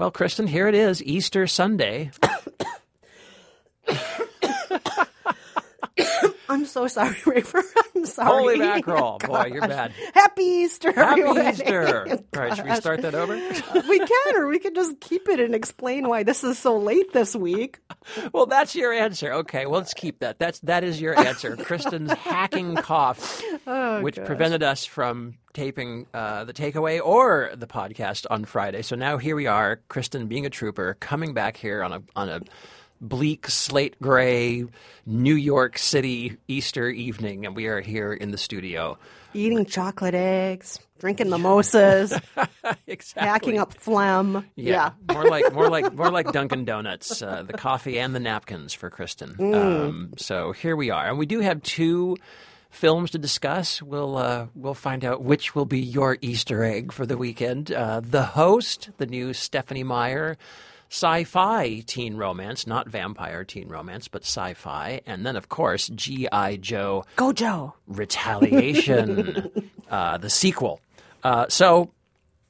[0.00, 2.10] Well, Kristen, here it is, Easter Sunday.
[6.48, 7.62] I'm so sorry, Rafer.
[8.00, 8.28] I'm sorry.
[8.28, 9.18] Holy mackerel.
[9.18, 9.92] Boy, you're bad.
[10.14, 11.46] Happy Easter, Happy everyone.
[11.48, 12.08] Easter.
[12.34, 13.34] All right, should we start that over?
[13.88, 17.12] we can, or we can just keep it and explain why this is so late
[17.12, 17.80] this week.
[18.32, 19.32] Well, that's your answer.
[19.32, 20.38] Okay, well, let's keep that.
[20.38, 21.56] That's that is your answer.
[21.56, 28.24] Kristen's hacking cough, Oh, which prevented us from taping uh, the takeaway or the podcast
[28.30, 28.80] on Friday.
[28.82, 32.28] So now here we are, Kristen being a trooper, coming back here on a on
[32.30, 32.40] a
[33.00, 34.64] bleak slate gray
[35.06, 38.98] New York City Easter evening, and we are here in the studio.
[39.32, 42.12] Eating chocolate eggs, drinking mimosas,
[42.86, 43.28] exactly.
[43.28, 44.44] hacking up phlegm.
[44.56, 48.74] Yeah, more like more like more like Dunkin' Donuts, uh, the coffee and the napkins
[48.74, 49.54] for Kristen.
[49.54, 52.16] Um, so here we are, and we do have two
[52.70, 53.82] films to discuss.
[53.82, 57.70] We'll uh, we'll find out which will be your Easter egg for the weekend.
[57.72, 60.36] Uh, the host, the new Stephenie Meyer.
[60.92, 66.56] Sci-fi teen romance, not vampire teen romance, but sci-fi, and then of course G.I.
[66.56, 67.74] Joe Go, Joe.
[67.86, 70.80] Retaliation, uh, the sequel.
[71.22, 71.92] Uh, so,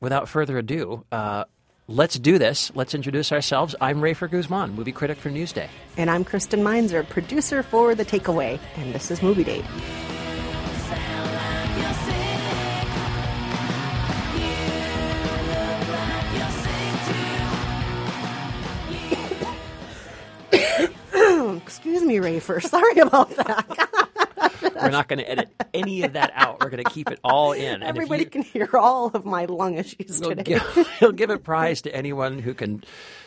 [0.01, 1.45] without further ado, uh,
[1.87, 2.73] let's do this.
[2.75, 3.75] Let's introduce ourselves.
[3.79, 5.69] I'm Rafer Guzman, movie critic for Newsday.
[5.98, 8.59] And I'm Kristen Meinzer, producer for The Takeaway.
[8.77, 9.67] And this is Movie Date.
[22.11, 22.62] Me, Rafer.
[22.69, 24.69] Sorry about that.
[24.83, 26.61] We're not going to edit any of that out.
[26.61, 27.75] We're going to keep it all in.
[27.75, 30.42] And Everybody you- can hear all of my lung issues He'll today.
[30.42, 32.83] give, he'll give a prize to anyone who can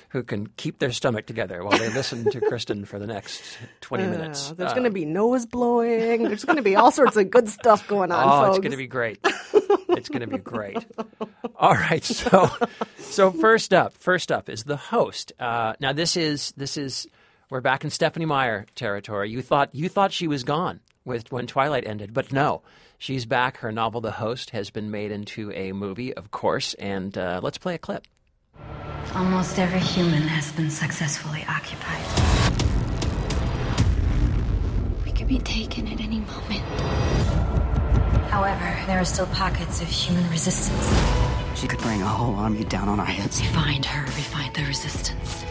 [0.09, 3.41] who can keep their stomach together while they listen to Kristen for the next
[3.81, 4.51] 20 minutes.
[4.51, 6.21] Uh, there's Uh, going to be nose blowing.
[6.25, 8.57] There's going to be all sorts of good stuff going on, Oh, folks.
[8.57, 9.17] it's going to be great.
[9.23, 10.77] it's going to be great.
[11.55, 12.47] All right, so
[12.99, 15.31] so first up, first up is the host.
[15.39, 17.07] Uh, now this is this is
[17.53, 19.29] we're back in Stephenie Meyer territory.
[19.29, 22.63] You thought you thought she was gone with when Twilight ended, but no,
[22.97, 23.57] she's back.
[23.57, 27.59] Her novel, The Host, has been made into a movie, of course, and uh, let's
[27.59, 28.07] play a clip.
[29.13, 32.01] Almost every human has been successfully occupied.
[35.05, 36.63] We could be taken at any moment.
[38.31, 40.89] However, there are still pockets of human resistance.
[41.53, 43.39] She could bring a whole army down on our heads.
[43.41, 45.45] We find her, we find the resistance.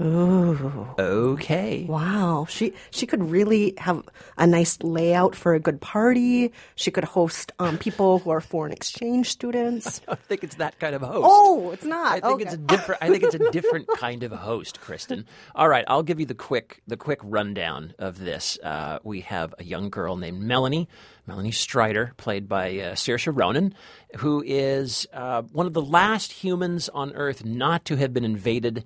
[0.00, 1.86] Okay.
[1.88, 4.02] Wow, she she could really have
[4.36, 6.52] a nice layout for a good party.
[6.74, 10.02] She could host um, people who are foreign exchange students.
[10.08, 11.26] I think it's that kind of host.
[11.28, 12.12] Oh, it's not.
[12.12, 13.02] I think it's a different.
[13.02, 15.26] I think it's a different kind of host, Kristen.
[15.54, 18.58] All right, I'll give you the quick the quick rundown of this.
[18.62, 20.88] Uh, we have a young girl named Melanie,
[21.26, 23.74] Melanie Strider, played by uh, Saoirse Ronan,
[24.18, 28.84] who is uh, one of the last humans on Earth not to have been invaded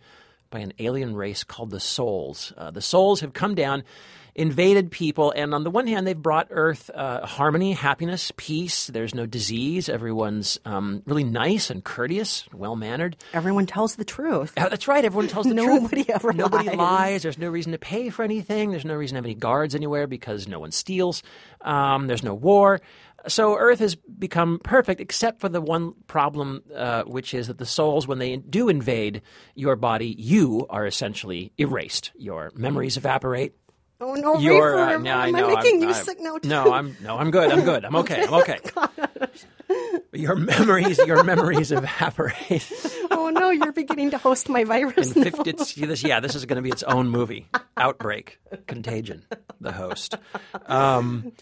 [0.50, 2.52] by an alien race called the Souls.
[2.56, 3.84] Uh, the Souls have come down.
[4.36, 8.86] Invaded people, and on the one hand, they've brought Earth uh, harmony, happiness, peace.
[8.86, 9.88] There's no disease.
[9.88, 13.16] Everyone's um, really nice and courteous, well mannered.
[13.34, 14.52] Everyone tells the truth.
[14.56, 15.04] Uh, That's right.
[15.04, 16.10] Everyone tells the Nobody truth.
[16.10, 16.76] ever Nobody lies.
[16.78, 17.22] lies.
[17.24, 18.70] There's no reason to pay for anything.
[18.70, 21.24] There's no reason to have any guards anywhere because no one steals.
[21.62, 22.80] Um, there's no war.
[23.28, 27.66] So Earth has become perfect, except for the one problem, uh, which is that the
[27.66, 29.22] souls, when they do invade
[29.54, 32.12] your body, you are essentially erased.
[32.16, 33.54] Your memories evaporate.
[34.02, 36.38] Oh no, Your, uh, no, I am know, I making I'm- you I'm- sick now?
[36.38, 36.48] Too?
[36.48, 37.52] No, I'm no, I'm good.
[37.52, 37.84] I'm good.
[37.84, 38.24] I'm okay.
[38.26, 38.58] I'm okay.
[40.12, 42.72] Your memories, your memories evaporate.
[43.12, 45.12] Oh no, you're beginning to host my virus.
[45.14, 45.30] In now.
[45.30, 47.46] 50, it's, this, yeah, this is going to be its own movie.
[47.76, 49.24] Outbreak, Contagion,
[49.60, 50.14] the host.
[50.66, 51.32] Um,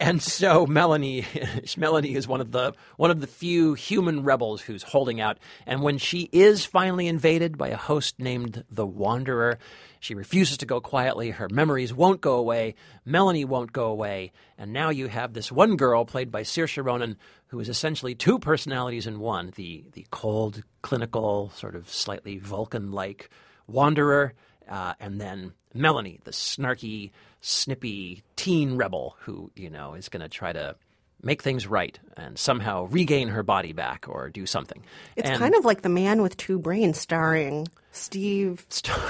[0.00, 1.26] and so Melanie,
[1.76, 5.38] Melanie is one of the one of the few human rebels who's holding out.
[5.66, 9.58] And when she is finally invaded by a host named the Wanderer,
[10.00, 11.30] she refuses to go quietly.
[11.30, 12.76] Her memories won't go away.
[13.04, 14.32] Melanie won't go away.
[14.56, 17.18] And now you have this one girl played by Saoirse Ronan,
[17.48, 23.28] who is essentially two personalities in one: the the cold, clinical, sort of slightly Vulcan-like
[23.66, 24.32] Wanderer,
[24.70, 30.28] uh, and then Melanie, the snarky, snippy teen rebel who, you know, is going to
[30.28, 30.76] try to
[31.22, 34.82] make things right and somehow regain her body back or do something.
[35.16, 38.64] It's And- kind of like The Man with Two Brains, starring Steve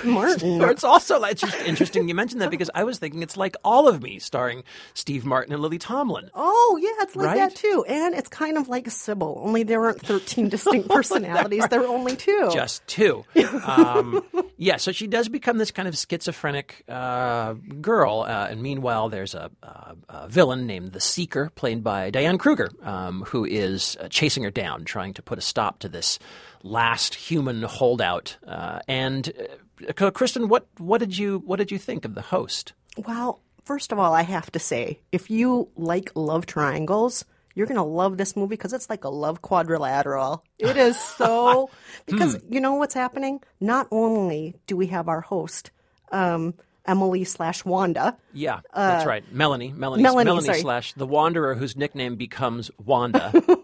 [0.04, 0.62] Martin.
[0.62, 3.88] It's also it's just interesting you mentioned that because I was thinking it's like All
[3.88, 6.30] of Me, starring Steve Martin and Lily Tomlin.
[6.34, 7.36] Oh yeah, it's like Right?
[7.36, 7.84] that too.
[7.88, 11.66] And it's kind of like Sybil, only there aren't thirteen distinct personalities.
[11.68, 12.50] there are only two.
[12.52, 13.24] Just two.
[13.70, 14.22] Um,
[14.56, 18.20] yeah, so she does become this kind of schizophrenic uh, girl.
[18.26, 22.68] Uh, and meanwhile, there's a, a, a villain named the Seeker, played by Diane Kruger,
[22.82, 26.18] um, who is uh, chasing her down, trying to put a stop to this
[26.62, 28.36] last human holdout.
[28.46, 29.32] Uh, and
[29.98, 32.72] uh, Kristen, what what did you what did you think of the host?
[32.96, 37.24] Well, first of all, I have to say, if you like love triangles,
[37.54, 40.44] you're going to love this movie because it's like a love quadrilateral.
[40.58, 41.70] It is so.
[42.06, 43.40] because you know what's happening?
[43.60, 45.70] Not only do we have our host,
[46.12, 46.54] um,
[46.86, 48.16] Emily slash Wanda.
[48.32, 49.24] Yeah, that's right.
[49.32, 53.32] Melanie, Melanie, Melanie, Melanie slash the Wanderer, whose nickname becomes Wanda.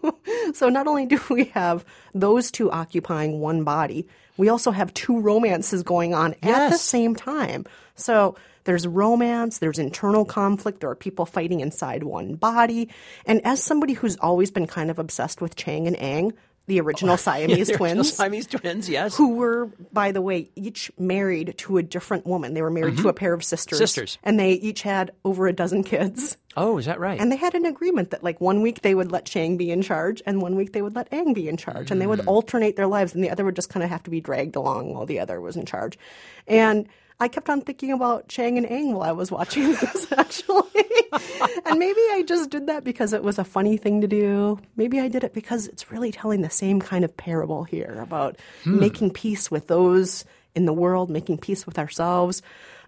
[0.53, 4.07] So not only do we have those two occupying one body,
[4.37, 7.65] we also have two romances going on at the same time.
[7.95, 8.35] So
[8.65, 12.89] there's romance, there's internal conflict, there are people fighting inside one body.
[13.25, 16.33] And as somebody who's always been kind of obsessed with Chang and Eng,
[16.67, 18.89] the original Siamese The original twins, Siamese twins.
[18.89, 19.15] Yes.
[19.15, 22.53] who were, by the way, each married to a different woman.
[22.53, 23.77] They were married to a pair of sisters.
[23.77, 23.83] Mm-hmm.
[23.83, 24.17] Sisters.
[24.23, 26.37] And they each had over a dozen kids.
[26.55, 27.19] Oh, is that right?
[27.19, 29.81] And they had an agreement that, like, one week they would let Chang be in
[29.81, 32.75] charge, and one week they would let Eng be in charge, and they would alternate
[32.75, 35.05] their lives, and the other would just kind of have to be dragged along while
[35.05, 35.99] the other was in charge.
[36.47, 36.87] And
[37.19, 40.83] I kept on thinking about Chang and Eng while I was watching this, actually.
[41.65, 44.59] and maybe I just did that because it was a funny thing to do.
[44.75, 48.37] Maybe I did it because it's really telling the same kind of parable here about
[48.65, 50.25] making peace with those
[50.55, 52.41] in the world, making peace with ourselves.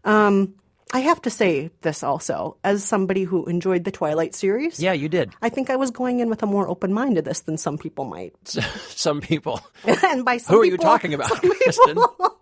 [0.04, 0.54] Um,
[0.92, 4.80] I have to say this also, as somebody who enjoyed the Twilight series.
[4.80, 5.32] yeah, you did.
[5.40, 7.78] I think I was going in with a more open mind to this than some
[7.78, 8.34] people might.
[8.90, 9.62] Some people.
[9.86, 11.96] and by some Who are you talking about, Kristen?
[11.96, 12.36] people-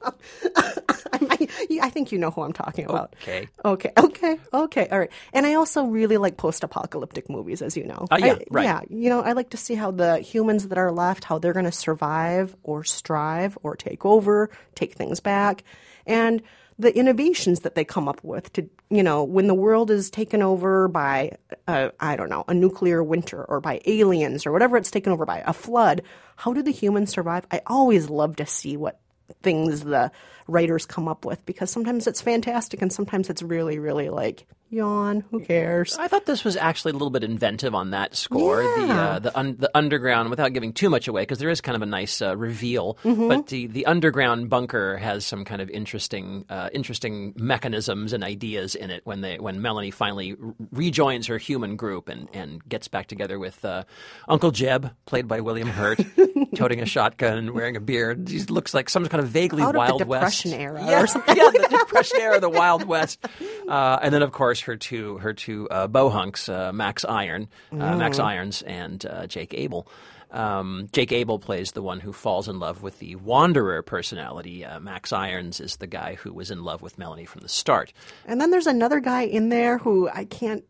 [1.13, 1.16] I,
[1.81, 3.15] I think you know who I'm talking about.
[3.21, 3.47] Okay.
[3.65, 3.91] Okay.
[3.97, 4.37] Okay.
[4.53, 4.87] Okay.
[4.89, 5.11] All right.
[5.33, 8.07] And I also really like post-apocalyptic movies, as you know.
[8.11, 8.63] Oh, yeah, I- right.
[8.63, 8.81] Yeah.
[8.89, 11.65] You know, I like to see how the humans that are left, how they're going
[11.65, 15.63] to survive or strive or take over, take things back,
[16.05, 16.41] and
[16.79, 20.43] the innovations that they come up with to, you know, when the world is taken
[20.43, 21.31] over by,
[21.67, 25.25] uh, I don't know, a nuclear winter or by aliens or whatever it's taken over
[25.25, 26.03] by, a flood.
[26.35, 27.47] How do the humans survive?
[27.51, 28.99] I always love to see what
[29.41, 30.11] things the
[30.47, 35.23] writers come up with because sometimes it's fantastic and sometimes it's really, really like yawn.
[35.31, 35.97] Who cares?
[35.97, 38.63] I thought this was actually a little bit inventive on that score.
[38.63, 41.75] The uh, the un- the underground, without giving too much away, because there is kind
[41.75, 42.97] of a nice uh, reveal.
[43.03, 43.27] Mm-hmm.
[43.27, 48.75] But the the underground bunker has some kind of interesting uh, interesting mechanisms and ideas
[48.75, 49.01] in it.
[49.05, 50.35] When they when Melanie finally
[50.71, 53.83] rejoins her human group and, and gets back together with uh,
[54.27, 55.99] Uncle Jeb, played by William Hurt,
[56.55, 58.27] toting a shotgun and wearing a beard.
[58.29, 60.05] He looks like some kind of vaguely Out Wild
[60.43, 63.19] Depression era yeah, or something yeah, the Depression era, the Wild West,
[63.67, 67.75] uh, and then of course her two her two uh, bohunks, uh, Max Iron, uh,
[67.75, 67.97] Mm.
[67.99, 69.87] Max Irons, and uh, Jake Abel.
[70.29, 74.65] Um, Jake Abel plays the one who falls in love with the Wanderer personality.
[74.65, 77.93] Uh, Max Irons is the guy who was in love with Melanie from the start.
[78.25, 80.65] And then there's another guy in there who I can't.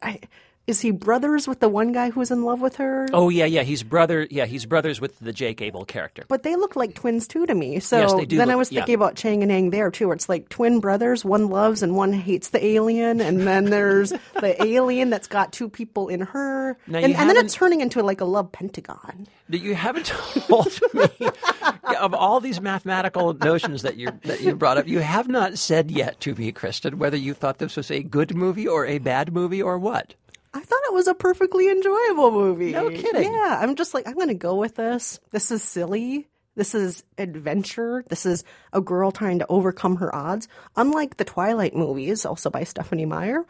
[0.00, 0.18] I,
[0.66, 3.08] is he brothers with the one guy who's in love with her?
[3.12, 4.26] Oh yeah, yeah, he's brother.
[4.30, 6.24] Yeah, he's brothers with the Jake Abel character.
[6.28, 7.80] But they look like twins too to me.
[7.80, 8.80] So Yes, they do then I look- was yeah.
[8.80, 11.96] thinking about Chang and Eng there too, where it's like twin brothers, one loves and
[11.96, 14.10] one hates the alien, and then there's
[14.40, 18.02] the alien that's got two people in her, Now, and, and then it's turning into
[18.02, 19.26] like a love pentagon.
[19.48, 21.28] you haven't told me
[22.00, 24.86] of all these mathematical notions that you that you brought up.
[24.86, 28.34] You have not said yet to me, Kristen, whether you thought this was a good
[28.34, 30.14] movie or a bad movie or what.
[30.54, 32.72] I thought it was a perfectly enjoyable movie.
[32.72, 33.32] No kidding.
[33.32, 35.18] Yeah, I'm just like, I'm going to go with this.
[35.30, 36.28] This is silly.
[36.54, 38.04] This is adventure.
[38.08, 40.48] This is a girl trying to overcome her odds.
[40.76, 43.46] Unlike the Twilight movies, also by Stephenie Meyer,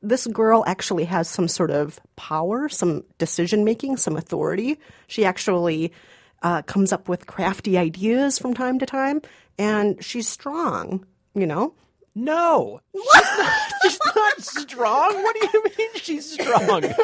[0.00, 4.78] this girl actually has some sort of power, some decision making, some authority.
[5.08, 5.92] She actually
[6.42, 9.22] uh, comes up with crafty ideas from time to time,
[9.58, 11.74] and she's strong, you know?
[12.14, 15.22] No, she's not, she's not strong.
[15.22, 16.84] What do you mean she's strong?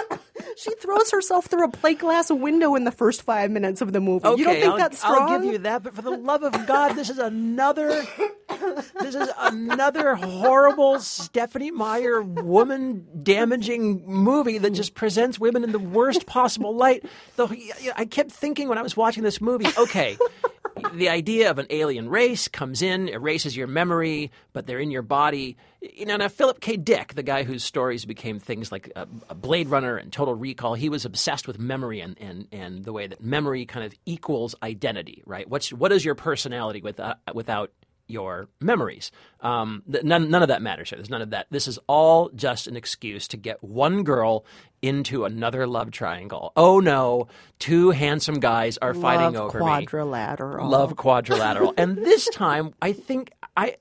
[0.56, 4.00] She throws herself through a plate glass window in the first five minutes of the
[4.00, 4.28] movie.
[4.36, 5.30] you don't think I'll, that's strong?
[5.30, 8.04] I'll give you that, but for the love of God, this is another.
[9.00, 15.78] This is another horrible Stephenie Meyer woman damaging movie that just presents women in the
[15.78, 17.04] worst possible light.
[17.36, 17.50] Though
[17.96, 20.18] I kept thinking when I was watching this movie, okay,
[20.92, 25.02] the idea of an alien race comes in, erases your memory, but they're in your
[25.02, 25.56] body.
[25.80, 26.76] You know, now Philip K.
[26.76, 30.88] Dick, the guy whose stories became things like uh, Blade Runner and Total Recall, he
[30.88, 35.22] was obsessed with memory and, and, and the way that memory kind of equals identity,
[35.26, 35.48] right?
[35.48, 37.72] What's what is your personality uh, without
[38.10, 39.10] your memories?
[39.40, 40.98] Um, th- none, none of that matters here.
[40.98, 41.46] There's none of that.
[41.50, 44.44] This is all just an excuse to get one girl
[44.82, 46.52] into another love triangle.
[46.56, 50.68] Oh no, two handsome guys are fighting Love over me quadrilateral.
[50.68, 51.74] love quadrilateral.
[51.76, 53.76] and this time, I think I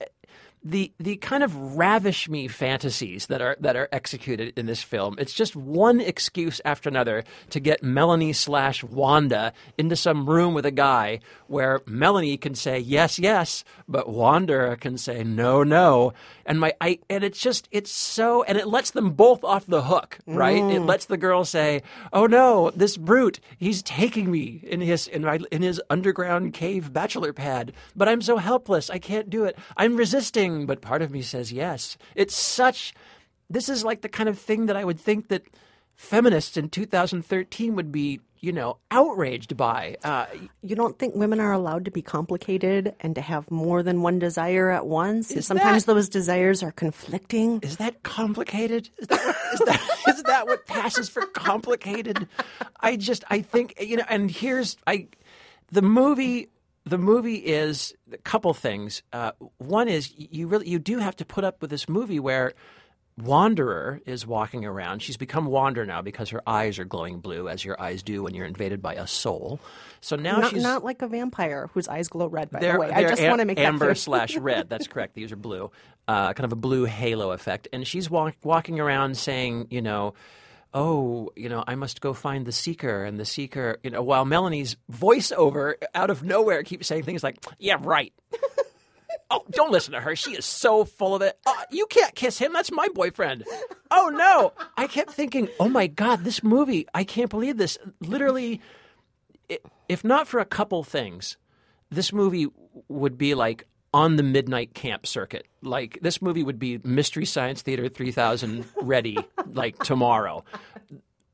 [0.64, 5.16] the the kind of ravish me fantasies that are that are executed in this film.
[5.18, 10.66] It's just one excuse after another to get Melanie slash Wanda into some room with
[10.66, 16.14] a guy where Melanie can say yes, yes, but Wanda can say no, no.
[16.46, 19.84] And my I and it's just it's so and it lets them both off the
[19.84, 20.58] hook, right?
[20.58, 20.88] It mm.
[20.88, 25.40] lets the girl say, "Oh no, this brute, he's taking me in his in my
[25.52, 28.90] in his underground cave bachelor pad, but I'm so helpless.
[28.90, 29.58] I can't do it.
[29.78, 32.94] I'm resisting, but part of me says yes." It's such
[33.50, 35.44] this is like the kind of thing that I would think that
[35.96, 39.98] feminists in 2013 would be, you know, outraged by.
[40.04, 40.28] Uh,
[40.62, 44.18] You don't think women are allowed to be complicated and to have more than one
[44.20, 45.34] desire at once?
[45.46, 47.60] Sometimes that- those desires are conflicting.
[47.64, 48.90] Is that complicated?
[49.00, 52.28] Is that, is that is that what passes for complicated?
[52.80, 54.06] I just I think you know.
[54.10, 55.08] And here's I,
[55.72, 56.48] the movie.
[56.90, 59.04] The movie is a couple things.
[59.14, 62.54] Uh, one is you really you do have to put up with this movie where
[63.18, 65.02] Wanderer is walking around.
[65.02, 68.34] She's become Wander now because her eyes are glowing blue, as your eyes do when
[68.34, 69.60] you're invaded by a soul.
[70.02, 72.90] So now Not, she's not like a vampire whose eyes glow red, by the way.
[72.92, 74.70] I just am- want to make amber slash red.
[74.70, 75.16] That's correct.
[75.16, 75.70] These are blue,
[76.08, 77.68] uh, kind of a blue halo effect.
[77.74, 80.14] And she's walk, walking around saying, you know,
[80.74, 83.04] oh, you know, I must go find the seeker.
[83.04, 87.44] And the seeker, you know, while Melanie's voiceover out of nowhere keeps saying things like,
[87.58, 88.14] yeah, right.
[89.32, 90.16] Oh, don't listen to her.
[90.16, 91.38] She is so full of it.
[91.46, 92.52] Oh, you can't kiss him.
[92.52, 93.44] That's my boyfriend.
[93.92, 94.54] Oh, no.
[94.76, 97.78] I kept thinking, oh my God, this movie, I can't believe this.
[98.02, 98.60] Literally,
[99.88, 101.38] if not for a couple things,
[101.92, 102.48] this movie
[102.88, 105.48] would be like on the midnight camp circuit.
[105.62, 109.18] Like this movie would be Mystery Science Theater 3000 ready
[109.54, 110.44] like tomorrow.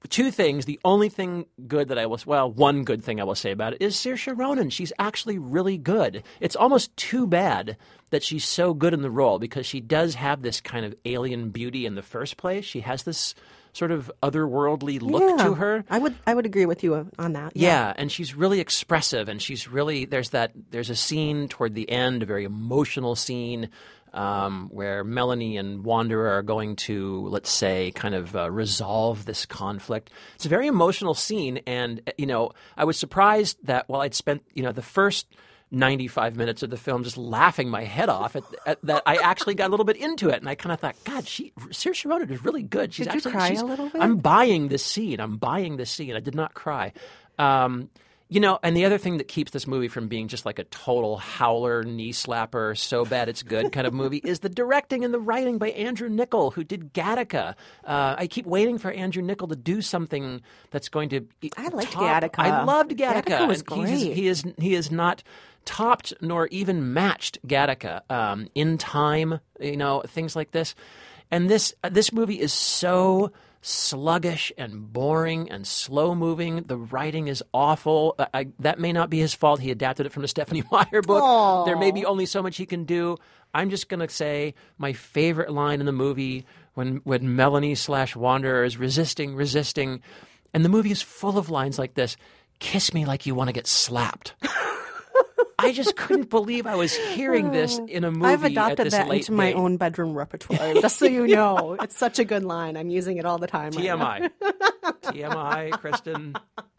[0.09, 0.65] Two things.
[0.65, 3.73] The only thing good that I will, well, one good thing I will say about
[3.73, 4.69] it is Saoirse Ronan.
[4.69, 6.23] She's actually really good.
[6.39, 7.75] It's almost too bad
[8.11, 11.49] that she's so good in the role because she does have this kind of alien
[11.49, 12.65] beauty in the first place.
[12.65, 13.33] She has this
[13.75, 15.83] sort of otherworldly look Yeah, to her.
[15.89, 17.51] I would I would agree with you on that.
[17.55, 21.89] Yeah, and she's really expressive, and she's really there's that there's a scene toward the
[21.89, 23.69] end, a very emotional scene.
[24.13, 29.45] Um, where Melanie and Wanderer are going to, let's say, kind of uh, resolve this
[29.45, 30.09] conflict.
[30.35, 34.43] It's a very emotional scene, and you know, I was surprised that while I'd spent,
[34.53, 35.27] you know, the first
[35.75, 39.55] 95 minutes of the film just laughing my head off at, at that I actually
[39.55, 40.39] got a little bit into it.
[40.39, 42.93] And I kind of thought God she Saoirse Ronan is really good.
[42.93, 44.01] She's Did you actually cry she's- a little bit?
[44.01, 45.19] I'm buying this scene.
[45.19, 46.15] I'm buying this scene.
[46.15, 46.93] I did not cry.
[47.37, 47.89] Um,
[48.27, 50.63] you know and the other thing that keeps this movie from being just like a
[50.65, 55.13] total howler knee slapper so bad it's good kind of movie is the directing and
[55.13, 57.53] the writing by Andrew Niccol who did Gattaca
[57.85, 60.41] uh, I keep waiting for Andrew Niccol to do something
[60.71, 61.27] that's going to
[61.57, 62.39] I liked top- Gattaca.
[62.39, 64.15] I loved Gattaca, Gattaca was and he's- great.
[64.15, 65.21] he is he is not
[65.65, 69.39] topped nor even matched Gattaca um, in time.
[69.59, 70.75] You know things like this,
[71.31, 73.31] and this uh, this movie is so
[73.67, 76.61] sluggish and boring and slow moving.
[76.61, 78.13] The writing is awful.
[78.19, 79.59] I, I, that may not be his fault.
[79.59, 81.65] He adapted it from a Stephenie Meyer book.
[81.65, 83.17] There may be only so much he can do.
[83.55, 86.45] I'm just gonna say my favorite line in the movie
[86.75, 90.01] when when Melanie slash Wanderer is resisting, resisting,
[90.53, 92.17] and the movie is full of lines like this.
[92.59, 94.35] Kiss me like you want to get slapped.
[95.65, 97.85] I just couldn't believe I was hearing this oh.
[97.87, 99.55] in a movie I've adopted this that into my date.
[99.55, 101.77] own bedroom repertoire, just so you know.
[101.81, 102.77] It's such a good line.
[102.77, 103.71] I'm using it all the time.
[103.71, 104.31] right.
[104.41, 104.91] TMI.
[105.01, 106.35] TMI, Kristen.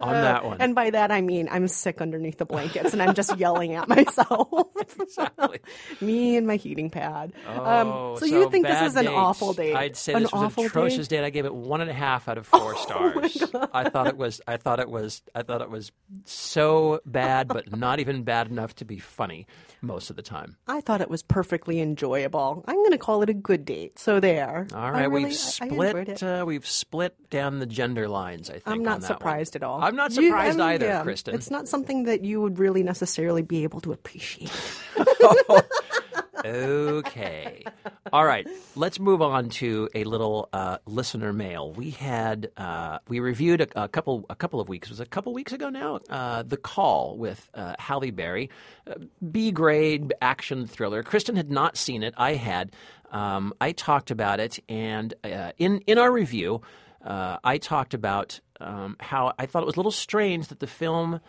[0.00, 0.60] On that one.
[0.60, 3.88] And by that I mean I'm sick underneath the blankets and I'm just yelling at
[3.96, 4.48] myself.
[5.00, 5.58] exactly.
[6.00, 7.32] Me and my heating pad.
[7.48, 9.74] Oh, um, so, you think this is an awful date?
[9.74, 11.18] I'd say an this was awful an atrocious date?
[11.18, 11.24] date.
[11.26, 13.42] I gave it one and a half out of four Oh stars.
[13.72, 14.40] I thought it was.
[14.46, 15.22] I thought it was.
[15.34, 15.92] I thought it was
[16.24, 19.46] so bad, but not even bad enough to be funny
[19.82, 20.56] most of the time.
[20.66, 22.64] I thought it was perfectly enjoyable.
[22.66, 23.98] I'm going to call it a good date.
[23.98, 24.66] So there.
[24.74, 26.22] All right, really- we've I- I split.
[26.22, 28.50] Uh, we've split down the gender lines.
[28.50, 29.62] I think I'm not surprised one.
[29.62, 29.79] at all.
[29.80, 31.34] I'm not You- surprised I'm- either, yeah, Kristen.
[31.34, 34.52] It's not something that you would really necessarily be able to appreciate.
[36.44, 37.64] okay.
[38.12, 38.46] All right.
[38.76, 41.72] Let's move on to a little uh, listener mail.
[41.72, 45.06] We had uh, we reviewed a, a couple a couple of weeks it was a
[45.06, 46.00] couple weeks ago now.
[46.08, 48.50] Uh, the Call with uh, Halle Berry,
[48.86, 48.94] uh,
[49.30, 51.02] B grade action thriller.
[51.02, 52.14] Kristen had not seen it.
[52.16, 52.72] I had.
[53.12, 56.62] Um, I talked about it, and uh, in in our review,
[57.04, 60.66] uh, I talked about um, how I thought it was a little strange that the
[60.66, 61.20] film.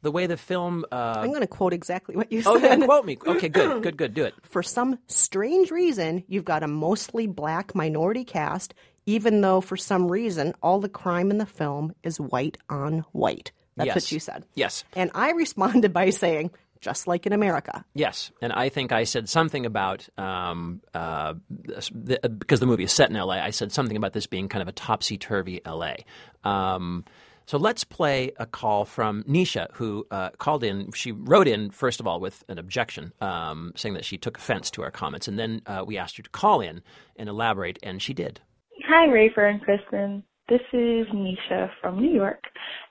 [0.00, 2.50] The way the film, uh, I'm going to quote exactly what you said.
[2.50, 3.18] oh yeah, quote me.
[3.26, 4.14] Okay, good, good, good.
[4.14, 4.34] Do it.
[4.44, 8.74] For some strange reason, you've got a mostly black minority cast,
[9.06, 13.50] even though for some reason all the crime in the film is white on white.
[13.76, 13.96] That's Yes.
[13.96, 14.44] what you said.
[14.54, 14.84] Yes.
[14.94, 17.84] And I responded by saying, just like in America.
[17.94, 22.92] Yes, and I think I said something about um, uh, the, because the movie is
[22.92, 23.38] set in L.A.
[23.38, 26.04] I said something about this being kind of a topsy turvy L.A.
[26.44, 27.04] Um,
[27.48, 30.92] so let's play a call from Nisha, who uh, called in.
[30.92, 34.70] She wrote in first of all with an objection, um, saying that she took offense
[34.72, 36.82] to our comments, and then uh, we asked her to call in
[37.16, 38.40] and elaborate, and she did.
[38.86, 40.22] Hi, Rafer and Kristen.
[40.50, 42.42] This is Nisha from New York,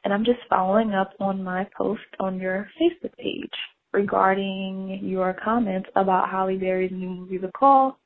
[0.03, 3.53] and I'm just following up on my post on your Facebook page
[3.97, 7.97] regarding your comments about Halle Berry's new movie, The Call.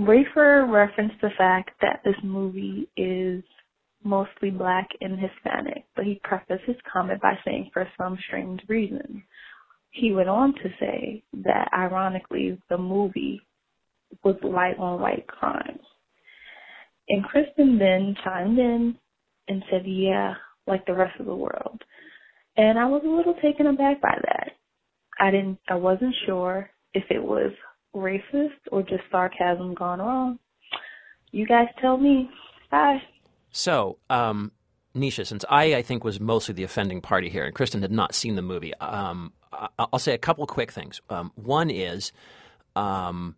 [0.00, 3.44] Rafer referenced the fact that this movie is
[4.02, 9.22] mostly black and Hispanic, but he prefaced his comment by saying for some strange reason.
[9.90, 13.40] He went on to say that ironically the movie
[14.24, 15.86] was light on white crimes.
[17.08, 18.96] And Kristen then chimed in
[19.46, 20.34] and said, yeah,
[20.66, 21.80] like the rest of the world.
[22.56, 24.57] And I was a little taken aback by that.
[25.20, 27.52] I didn't, I wasn't sure if it was
[27.94, 30.38] racist or just sarcasm gone wrong.
[31.32, 32.30] You guys tell me.
[32.70, 33.02] Bye.
[33.50, 34.52] So, um,
[34.94, 38.14] Nisha, since I, I think, was mostly the offending party here, and Kristen had not
[38.14, 39.32] seen the movie, um,
[39.78, 41.00] I'll say a couple quick things.
[41.08, 42.12] Um, one is,
[42.76, 43.36] um,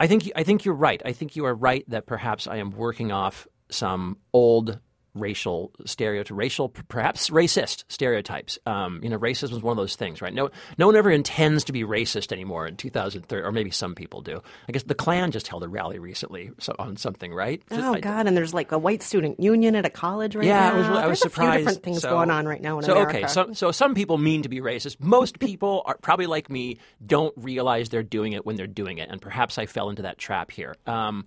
[0.00, 1.00] I think I think you're right.
[1.04, 4.80] I think you are right that perhaps I am working off some old
[5.14, 8.58] racial stereotype, racial perhaps racist stereotypes.
[8.66, 10.34] Um, you know, racism is one of those things, right?
[10.34, 14.20] No, no one ever intends to be racist anymore in 2003, or maybe some people
[14.20, 14.42] do.
[14.68, 17.62] I guess the Klan just held a rally recently on something, right?
[17.70, 18.26] Oh God!
[18.26, 20.66] And there's like a white student union at a college right yeah, now.
[20.66, 21.48] Yeah, I was, I was there's surprised.
[21.48, 23.18] A few different things so, going on right now in so, America.
[23.18, 25.00] okay, so so some people mean to be racist.
[25.00, 29.10] Most people are probably like me, don't realize they're doing it when they're doing it,
[29.10, 30.74] and perhaps I fell into that trap here.
[30.86, 31.26] Um,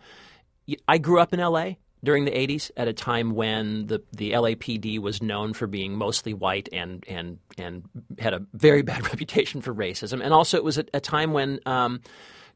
[0.88, 5.00] I grew up in L.A during the 80s at a time when the, the LAPD
[5.00, 7.84] was known for being mostly white and, and, and
[8.20, 10.22] had a very bad reputation for racism.
[10.24, 12.02] And also, it was a, a time when um,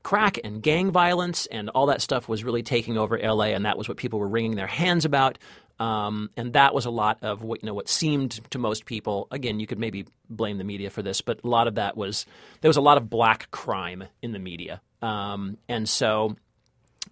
[0.03, 3.77] crack and gang violence and all that stuff was really taking over LA, and that
[3.77, 5.37] was what people were wringing their hands about.
[5.79, 9.27] Um, and that was a lot of what you know what seemed to most people.
[9.31, 12.27] Again, you could maybe blame the media for this, but a lot of that was
[12.61, 14.79] there was a lot of black crime in the media.
[15.01, 16.35] Um, and so,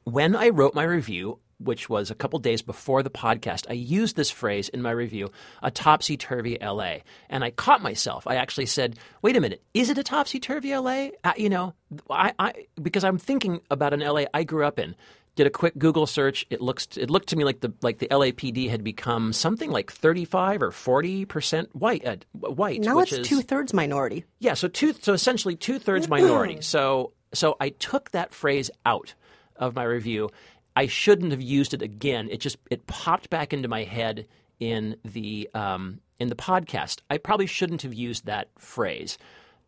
[0.04, 4.16] when I wrote my review, which was a couple days before the podcast, I used
[4.16, 6.98] this phrase in my review, a topsy turvy LA.
[7.30, 8.26] And I caught myself.
[8.26, 11.10] I actually said, wait a minute, is it a topsy turvy LA?
[11.24, 11.74] Uh, you know,
[12.10, 14.96] I, I, because I'm thinking about an LA I grew up in.
[15.36, 16.46] Did a quick Google search.
[16.50, 19.90] It looks it looked to me like the like the LAPD had become something like
[19.90, 22.06] thirty five or forty percent white.
[22.06, 22.82] Uh, white.
[22.82, 24.26] Now which it's two thirds minority.
[24.40, 26.58] Yeah, so two so essentially two thirds minority.
[26.62, 29.14] So so I took that phrase out
[29.56, 30.30] of my review
[30.76, 32.30] I shouldn't have used it again.
[32.30, 34.28] It just it popped back into my head
[34.60, 37.00] in the um, in the podcast.
[37.10, 39.18] I probably shouldn't have used that phrase.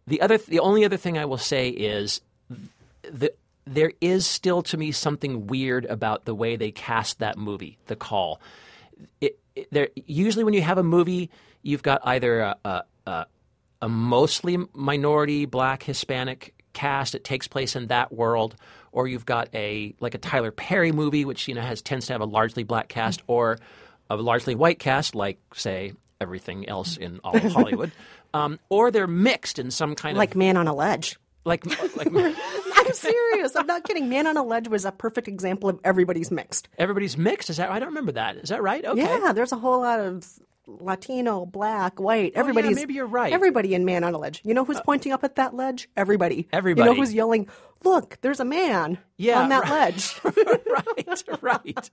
[0.07, 2.21] The other, the only other thing I will say is
[3.03, 3.33] the
[3.65, 7.95] there is still to me something weird about the way they cast that movie, The
[7.95, 8.41] Call.
[9.21, 11.29] It, it, there usually when you have a movie,
[11.61, 13.25] you've got either a, a, a,
[13.83, 17.13] a mostly minority, black, Hispanic cast.
[17.15, 18.55] It takes place in that world,
[18.91, 22.13] or you've got a like a Tyler Perry movie, which you know has tends to
[22.13, 23.57] have a largely black cast, or
[24.09, 27.91] a largely white cast, like say everything else in all of Hollywood,
[28.33, 31.17] um, or they're mixed in some kind like of like Man on a Ledge.
[31.45, 32.07] like like
[32.75, 33.55] I'm serious.
[33.55, 34.09] I'm not kidding.
[34.09, 36.67] Man on a Ledge was a perfect example of everybody's mixed.
[36.77, 37.49] everybody's mixed.
[37.49, 38.37] Is that I don't remember that.
[38.37, 38.83] Is that right?
[38.83, 39.01] Okay.
[39.01, 40.25] Yeah, there's a whole lot of
[40.67, 42.33] Latino, black, white.
[42.35, 43.33] Everybody's Yeah, maybe you're right.
[43.33, 44.41] Everybody in Man on a Ledge.
[44.43, 45.89] You know who's pointing up at that ledge?
[45.97, 46.47] Everybody.
[46.51, 46.87] Everybody.
[46.89, 47.49] You know who's yelling?
[47.83, 49.71] Look, there's a man Yeah, on that right.
[49.71, 50.21] ledge.
[50.23, 51.89] right, right.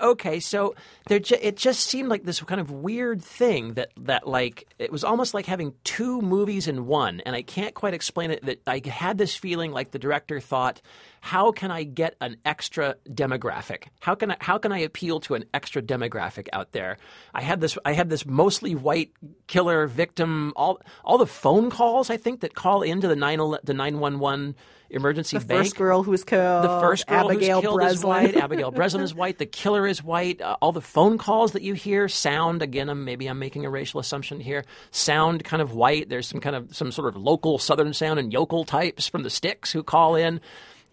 [0.00, 0.74] Okay, so
[1.08, 4.92] there, ju- it just seemed like this kind of weird thing that that like it
[4.92, 8.44] was almost like having two movies in one, and I can't quite explain it.
[8.46, 10.80] That I had this feeling like the director thought,
[11.20, 13.84] how can I get an extra demographic?
[14.00, 16.96] How can I how can I appeal to an extra demographic out there?
[17.34, 19.10] I had this I had this mostly white
[19.48, 20.52] killer victim.
[20.54, 24.20] All all the phone calls I think that call into the nine the nine one
[24.20, 24.54] one
[24.90, 25.60] emergency the bank.
[25.64, 26.64] first girl who was killed.
[26.64, 28.08] The first girl Abigail who's killed is Breslin.
[28.08, 28.36] white.
[28.36, 29.38] Abigail Breslin is white.
[29.38, 30.40] The killer is white.
[30.40, 32.88] Uh, all the phone calls that you hear sound again.
[32.88, 34.64] I'm, maybe I'm making a racial assumption here.
[34.90, 36.08] Sound kind of white.
[36.08, 39.30] There's some kind of some sort of local Southern sound and yokel types from the
[39.30, 40.40] sticks who call in.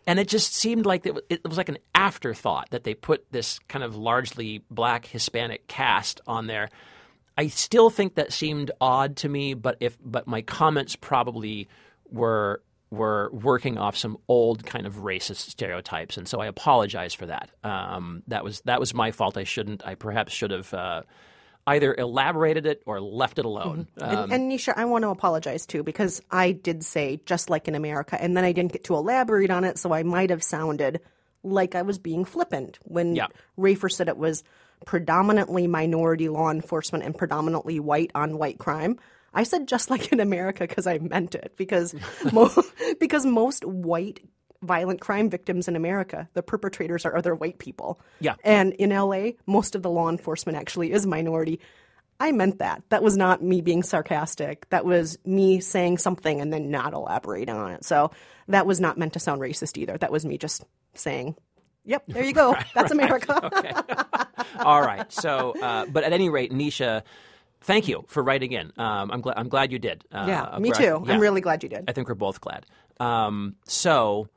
[0.08, 3.32] And it just seemed like it, wa- it was like an afterthought that they put
[3.32, 6.70] this kind of largely black Hispanic cast on there.
[7.38, 11.68] I still think that seemed odd to me, but if but my comments probably
[12.10, 17.26] were were working off some old kind of racist stereotypes, and so I apologize for
[17.26, 17.50] that.
[17.64, 19.38] Um, that was that was my fault.
[19.38, 19.86] I shouldn't.
[19.86, 20.74] I perhaps should have.
[20.74, 21.02] Uh,
[21.68, 23.88] either elaborated it or left it alone.
[23.96, 27.68] And, Um, and Nisha, I want to apologize too because I did say just like
[27.68, 30.42] in America, and then I didn't get to elaborate on it, so I might have
[30.42, 31.02] sounded
[31.44, 33.28] like I was being flippant when Yeah.
[33.60, 34.44] Rafer said it was
[34.88, 38.98] predominantly minority law enforcement and predominantly white on white crime.
[39.34, 41.96] I said just like in America because I meant it because
[42.32, 42.52] mo-
[43.00, 44.20] because most white
[44.64, 48.00] violent crime victims in America, the perpetrators are other white people.
[48.20, 48.36] Yeah.
[48.44, 51.60] And in LA, most of the law enforcement actually is minority.
[52.20, 52.84] I meant that.
[52.90, 54.70] That was not me being sarcastic.
[54.70, 57.84] That was me saying something and then not elaborating on it.
[57.84, 58.12] So
[58.48, 59.98] that was not meant to sound racist either.
[59.98, 60.64] That was me just
[60.94, 61.36] saying,
[61.86, 62.56] "Yep, there you go.
[62.76, 63.74] That's America." okay.
[64.60, 65.12] All right.
[65.12, 67.02] So, uh, but at any rate, Nisha,
[67.62, 68.72] thank you for writing in.
[68.78, 69.38] Um, I'm glad.
[69.38, 70.04] I'm glad you did.
[70.12, 71.04] Uh, yeah, me gra- too.
[71.06, 71.14] yeah.
[71.14, 71.86] I'm really glad you did.
[71.88, 72.66] I think we're both glad.
[73.00, 74.28] Um, so,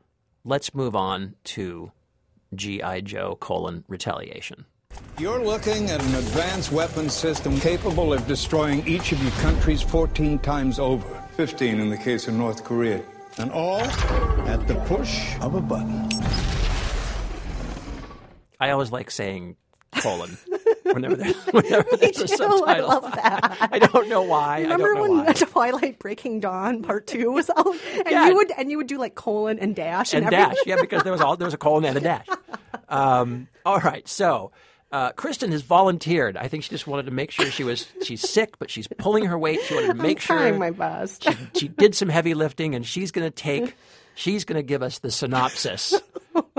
[0.45, 1.93] let's move on to
[2.55, 4.65] GI Joe colon retaliation.
[5.19, 10.39] You're looking at an advanced weapons system capable of destroying each of your countries 14
[10.39, 11.07] times over.
[11.37, 13.03] 15 in the case of North Korea.
[13.39, 16.09] And all at the push of a button.
[18.61, 19.57] I always like saying
[19.97, 20.39] colon
[20.85, 22.65] whenever, there, whenever there's a too.
[22.67, 23.57] I love that.
[23.73, 24.59] I don't know why.
[24.59, 25.33] I Remember know when why.
[25.33, 28.29] Twilight Breaking Dawn Part Two was out, and Yeah.
[28.29, 30.57] you would and you would do like colon and dash and, and dash.
[30.67, 32.27] Yeah, because there was all there was a colon and a dash.
[32.89, 34.53] Um, all right, so
[34.93, 36.37] uh, Kristen has volunteered.
[36.37, 39.25] I think she just wanted to make sure she was she's sick, but she's pulling
[39.27, 39.61] her weight.
[39.63, 41.25] She wanted to make I'm sure trying my best.
[41.25, 43.75] she, she did some heavy lifting, and she's going to take.
[44.15, 45.95] She's going to give us the synopsis.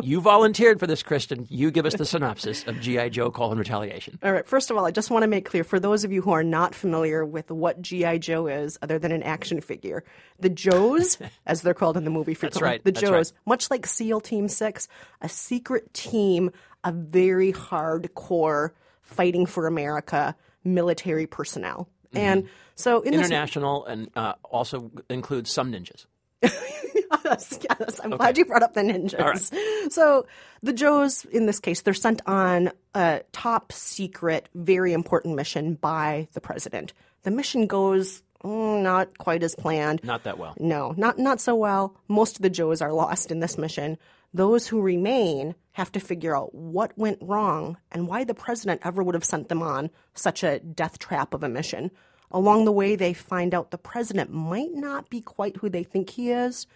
[0.01, 1.47] You volunteered for this, Kristen.
[1.49, 4.19] You give us the synopsis of GI Joe: Call and retaliation.
[4.23, 4.45] All right.
[4.45, 6.43] First of all, I just want to make clear for those of you who are
[6.43, 10.03] not familiar with what GI Joe is, other than an action figure,
[10.39, 13.41] the Joes, as they're called in the movie, frequently, right, The that's Joes, right.
[13.45, 14.87] much like SEAL Team Six,
[15.21, 16.51] a secret team
[16.83, 21.89] of very hardcore fighting for America military personnel.
[22.07, 22.17] Mm-hmm.
[22.17, 26.05] And so in this International and uh, also includes some ninjas.
[26.41, 27.99] Yes, yes.
[28.03, 29.91] I'm glad you brought up the ninjas.
[29.91, 30.25] So
[30.61, 36.27] the Joes, in this case, they're sent on a top secret, very important mission by
[36.33, 36.93] the president.
[37.23, 40.03] The mission goes mm, not quite as planned.
[40.03, 40.55] Not that well.
[40.59, 41.95] No, not not so well.
[42.07, 43.97] Most of the Joes are lost in this mission.
[44.33, 49.01] Those who remain have to figure out what went wrong and why the president ever
[49.01, 51.91] would have sent them on such a death trap of a mission.
[52.35, 56.09] Along the way, they find out the president might not be quite who they think
[56.09, 56.67] he is,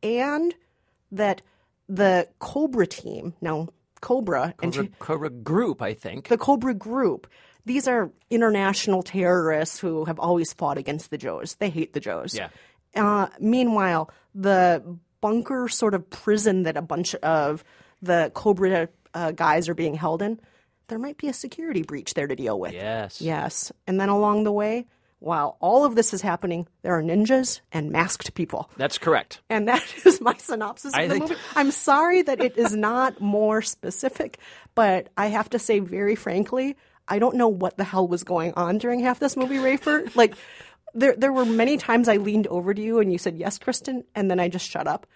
[0.00, 0.54] and
[1.10, 1.42] that
[1.88, 3.66] the Cobra team, now
[4.00, 6.28] Cobra, and Cobra, Cobra Group, I think.
[6.28, 7.26] the Cobra Group.
[7.66, 11.56] These are international terrorists who have always fought against the Joes.
[11.58, 12.32] They hate the Joes.
[12.32, 12.50] Yeah.
[12.94, 14.84] Uh, meanwhile, the
[15.20, 17.64] bunker sort of prison that a bunch of
[18.00, 20.38] the Cobra uh, guys are being held in,
[20.86, 22.72] there might be a security breach there to deal with.
[22.72, 23.20] Yes.
[23.20, 23.72] Yes.
[23.88, 24.86] And then along the way,
[25.20, 28.70] while all of this is happening, there are ninjas and masked people.
[28.76, 29.40] That's correct.
[29.50, 31.40] And that is my synopsis I of the think- movie.
[31.56, 34.38] I'm sorry that it is not more specific,
[34.74, 36.76] but I have to say very frankly,
[37.08, 40.14] I don't know what the hell was going on during half this movie, Rafer.
[40.14, 40.34] Like
[40.94, 44.04] there there were many times I leaned over to you and you said, Yes, Kristen,
[44.14, 45.06] and then I just shut up.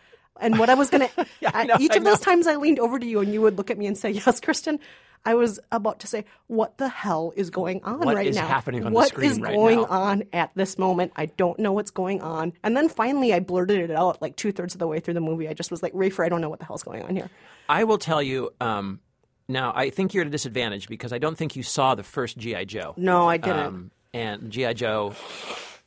[0.41, 1.09] And what I was gonna
[1.47, 3.57] I know, each I of those times I leaned over to you and you would
[3.59, 4.81] look at me and say, Yes, Kristen,
[5.25, 8.47] I was about to say, What the hell is going on What right is now?
[8.47, 11.13] happening on the What screen is right going now?" on at this moment.
[11.17, 12.53] I don't know what's going on.
[12.65, 15.21] And then finally, I blurted it out like two thirds of the way through the
[15.21, 15.49] movie.
[15.49, 17.31] I just was like, Rafer, I don't know what the hell's going on here.
[17.69, 18.51] I will tell you.
[18.61, 19.01] Um,
[19.49, 22.39] now, I think you're at a disadvantage because I don't think you saw the first
[22.39, 22.95] GI Joe.
[22.97, 23.59] No, I didn't.
[23.59, 25.15] Um, and GI Joe: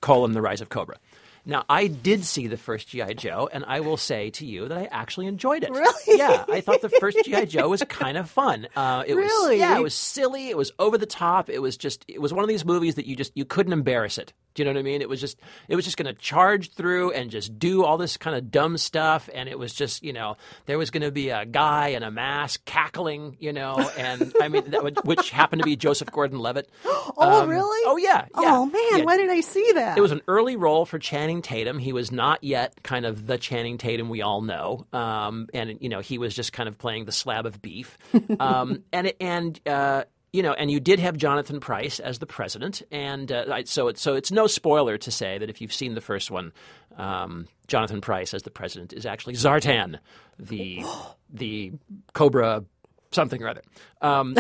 [0.02, 0.98] colon the Rise of Cobra.
[1.45, 4.77] Now, I did see the first GI Joe, and I will say to you that
[4.77, 5.69] I actually enjoyed it.
[5.69, 6.17] Really?
[6.17, 8.67] Yeah, I thought the first GI Joe was kind of fun.
[8.75, 9.60] Uh, it was, Really?
[9.60, 10.49] yeah, it was silly.
[10.49, 11.49] It was over the top.
[11.49, 14.17] It was just, it was one of these movies that you just you couldn't embarrass
[14.17, 14.34] it.
[14.56, 15.02] Do you know what I mean?
[15.02, 15.38] It was just,
[15.68, 18.78] it was just going to charge through and just do all this kind of dumb
[18.78, 22.04] stuff, and it was just, you know, there was going to be a guy in
[22.04, 26.10] a mask cackling, you know, and I mean, that would, which happened to be Joseph
[26.12, 26.70] Gordon-Levitt.
[26.86, 27.82] oh, really?
[27.88, 28.26] Oh yeah.
[28.26, 28.28] yeah.
[28.36, 29.00] Oh, man.
[29.00, 29.04] Yeah.
[29.04, 29.98] Why did I see that?
[29.98, 31.78] It was an early role for Channing Tatum.
[31.78, 35.89] He was not yet kind of the Channing Tatum we all know, um, and you
[35.89, 37.98] know he was just kind of playing the slab of beef.
[38.39, 40.04] Um, and it- and uh,
[40.36, 44.02] you know, and you did have Jonathan Pryce as the president, and uh, so it's
[44.02, 46.52] so it's no spoiler to say that if you've seen the first one,
[46.98, 50.00] um, Jonathan Pryce as the president is actually Zartan,
[50.38, 50.84] the
[51.34, 51.71] the
[52.13, 52.65] Cobra
[53.12, 53.62] something or other.
[54.02, 54.36] Um,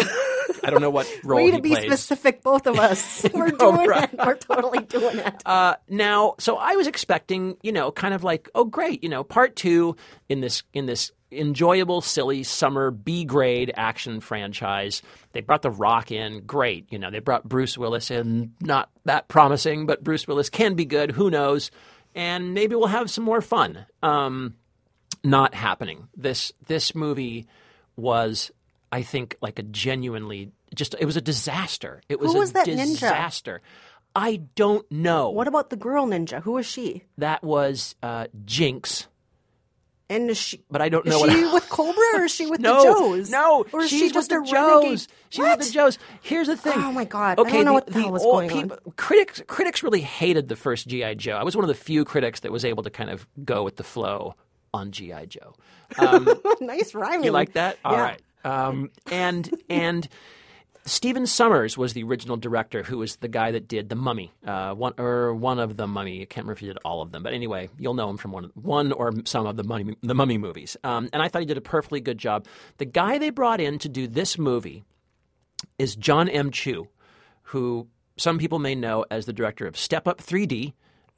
[0.63, 1.85] I don't know what role Way to be plays.
[1.85, 3.25] specific, both of us.
[3.33, 4.09] We're Oh, doing it.
[4.25, 5.33] We're totally doing it.
[5.45, 9.23] Uh, now, so I was expecting, you know, kind of like, oh, great, you know,
[9.23, 9.95] part two
[10.27, 15.01] in this in this enjoyable, silly summer B grade action franchise.
[15.33, 16.91] They brought The Rock in, great.
[16.91, 20.85] You know, they brought Bruce Willis in, not that promising, but Bruce Willis can be
[20.85, 21.11] good.
[21.11, 21.71] Who knows?
[22.15, 23.85] And maybe we'll have some more fun.
[24.01, 24.55] Um,
[25.23, 26.07] not happening.
[26.15, 27.47] This this movie
[27.95, 28.51] was,
[28.91, 30.95] I think, like a genuinely just.
[30.99, 32.01] It was a disaster.
[32.09, 32.93] It was Who was a that ninja?
[32.93, 33.61] disaster.
[34.15, 35.29] I don't know.
[35.31, 36.41] What about the girl ninja?
[36.43, 37.03] Who was she?
[37.17, 39.07] that was uh, Jinx.
[40.09, 40.63] And is she?
[40.69, 42.83] But I don't Is know what she with Cobra or is she with no, the
[42.83, 43.29] Joes?
[43.31, 44.89] No, or is she's she just with the renegade?
[44.91, 45.07] Joes.
[45.29, 45.57] She's What?
[45.57, 45.97] with the Joes.
[46.21, 46.73] Here's the thing.
[46.75, 47.39] Oh, my God.
[47.39, 48.71] I Okay, don't know the, what the hell was going on.
[48.97, 51.37] Critics, critics really hated the first GI Joe.
[51.37, 53.77] I was one of the few critics that was able to kind of go with
[53.77, 54.35] the flow
[54.75, 55.55] on GI Joe.
[56.61, 57.23] nice rhyming.
[57.23, 57.79] You like that?
[57.83, 58.01] All Yeah.
[58.01, 58.21] right.
[58.43, 60.07] Um, and and
[60.87, 64.73] Stephen Sommers was the original director, who was the guy that did the Mummy, uh,
[64.75, 66.21] one or one of the Mummy.
[66.21, 68.31] I can't remember if he did all of them, but anyway, you'll know him from
[68.31, 70.77] one one or some of the Mummy the Mummy movies.
[70.83, 72.45] Um, and I thought he did a perfectly good job.
[72.77, 74.83] The guy they brought in to do this movie
[75.79, 76.51] is John M.
[76.51, 76.87] Chu,
[77.43, 80.73] who some people may know as the director of Step Up 3D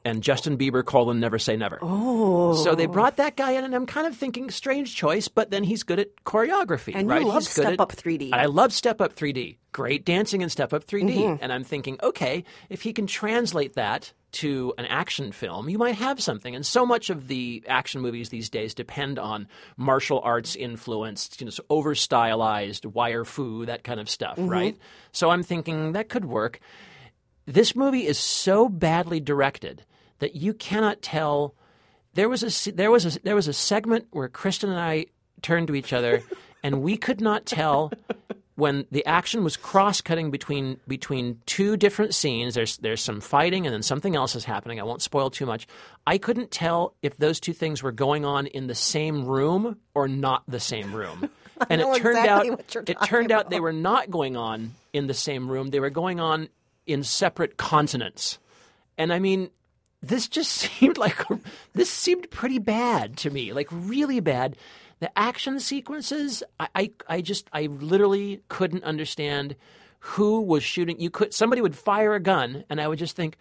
[0.07, 1.79] and Justin Bieber colon Never Say Never.
[1.81, 2.53] Oh.
[2.63, 5.63] So they brought that guy in, and I'm kind of thinking strange choice, but then
[5.63, 8.31] he's good at choreography, And you love He's Step at- Up 3D.
[8.33, 9.57] I love Step Up 3D.
[9.73, 11.15] Great dancing in Step Up 3D.
[11.17, 11.43] Mm-hmm.
[11.43, 15.95] And I'm thinking, okay, if he can translate that to an action film, you might
[15.95, 16.55] have something.
[16.55, 21.45] And so much of the action movies these days depend on martial arts influenced, you
[21.45, 24.49] know, so over stylized wire fu, that kind of stuff, Mm-hmm.
[24.49, 24.77] right?
[25.11, 26.59] So I'm thinking that could work.
[27.45, 29.83] This movie is so badly directed
[30.19, 31.55] that you cannot tell.
[32.13, 35.07] There was a there was a there was a segment where Kristen and I
[35.41, 36.23] turned to each other,
[36.63, 37.91] and we could not tell
[38.55, 42.55] when the action was cross cutting between between two different scenes.
[42.55, 44.79] There's there's some fighting, and then something else is happening.
[44.79, 45.67] I won't spoil too much.
[46.05, 50.07] I couldn't tell if those two things were going on in the same room or
[50.07, 51.29] not the same room.
[51.71, 55.15] And it turned exactly out it turned out they were not going on in the
[55.15, 55.71] same room.
[55.71, 56.49] They were going on
[56.85, 58.37] in separate continents.
[58.95, 59.49] And I mean,
[60.01, 61.17] this just seemed like
[61.73, 64.55] this seemed pretty bad to me, like really bad.
[64.99, 69.55] The action sequences, I, I, I just, I literally couldn't understand
[69.99, 70.99] who was shooting.
[70.99, 73.37] You could somebody would fire a gun, and I would just think,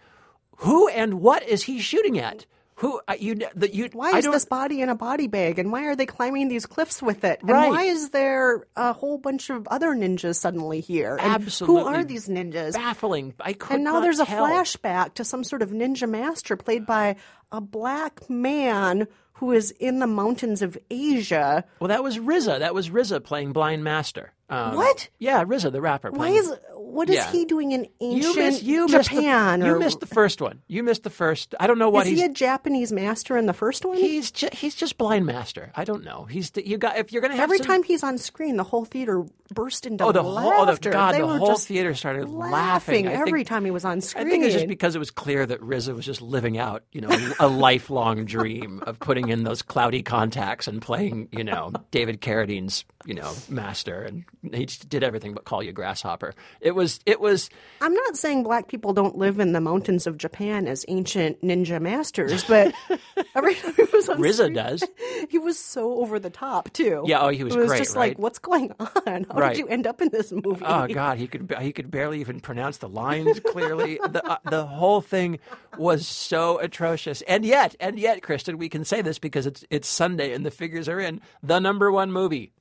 [0.57, 2.45] who and what is he shooting at?
[2.77, 3.89] Who I- you the, you?
[3.93, 6.65] Why I is this body in a body bag, and why are they climbing these
[6.65, 7.41] cliffs with it?
[7.41, 7.69] And Right.
[7.69, 11.17] why is there a whole bunch of other ninjas suddenly here?
[11.19, 12.73] And Absolutely Who are these ninjas?
[12.73, 13.33] baffling?
[13.39, 14.45] I could And now there's a tell.
[14.45, 17.15] flashback to some sort of ninja master played by
[17.51, 21.63] a black man who is in the mountains of Asia.
[21.79, 22.59] Well, that was RZA.
[22.59, 24.33] That was RZA playing Blind Master.
[24.49, 25.09] Um, What?
[25.19, 26.09] Yeah, RZA, the rapper.
[26.11, 26.51] Why is
[26.87, 27.31] what is Yeah.
[27.31, 29.59] he doing in you ancient missed, you missed Japan?
[29.59, 30.61] the, you missed the first one.
[30.67, 31.53] You missed the first.
[31.59, 32.19] I don't know what is he's.
[32.19, 33.97] he a Japanese master in the first one?
[33.97, 35.71] he's ju- he's just Blind Master.
[35.75, 36.25] I don't know.
[36.25, 38.85] He's you got if you're gonna have Every some- time he's on screen, the whole
[38.85, 40.89] theater burst into Oh, the whole oh, the.
[40.89, 44.27] God, They the whole theater started laughing laughing every think- time he was on screen.
[44.27, 46.83] I think it was just because it was clear that RZA was just living out,
[46.91, 51.71] you know, a lifelong dream of putting in those cloudy contacts and playing, you know,
[51.91, 56.33] David Carradine's, you know, master, and he did everything but call you grasshopper.
[56.61, 57.49] It was, it was,
[57.81, 61.81] I'm not saying black people don't live in the mountains of Japan as ancient ninja
[61.81, 62.73] masters, but
[63.35, 64.83] every time he was on RZA screen, does.
[65.29, 67.03] he was so over the top too.
[67.05, 68.09] Yeah, oh, he was It was great, just right?
[68.11, 69.25] like, what's going on?
[69.29, 69.49] How Right.
[69.55, 70.63] did you end up in this movie?
[70.65, 73.99] Oh God, he could he could barely even pronounce the lines clearly.
[74.09, 75.39] the uh, the whole thing
[75.77, 79.87] was so atrocious, and yet, and yet, Kristen, we can say this because it's it's
[79.87, 81.19] Sunday and the figures are in.
[81.43, 82.53] The number one movie,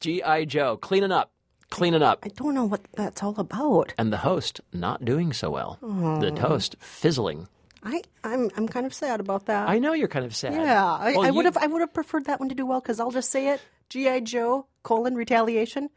[0.00, 0.44] G.I.
[0.46, 1.30] Joe, cleaning up,
[1.70, 3.94] cleaning up, I don't know what that's all about.
[3.98, 5.78] and the host not doing so well.
[6.20, 7.48] The toast fizzling.
[7.82, 9.68] I, I'm I'm kind of sad about that.
[9.68, 10.52] I know you're kind of sad.
[10.52, 12.80] yeah, I, Well, I would have I would have preferred that one to do well
[12.80, 15.88] because I'll just say it: GI Joe colon retaliation,